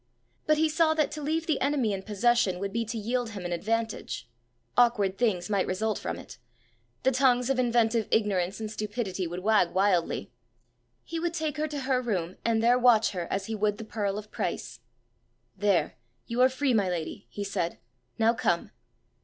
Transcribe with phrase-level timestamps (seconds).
[0.47, 3.45] But he saw that to leave the enemy in possession would be to yield him
[3.45, 4.27] an advantage.
[4.75, 6.39] Awkward things might result from it!
[7.03, 10.31] the tongues of inventive ignorance and stupidity would wag wildly!
[11.03, 13.83] He would take her to her room, and there watch her as he would the
[13.85, 14.79] pearl of price!
[15.55, 15.93] "There!
[16.25, 17.77] you are free, my lady," he said.
[18.17, 18.71] "Now come."